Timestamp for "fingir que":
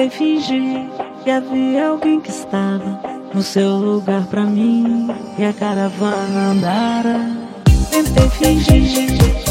0.18-1.30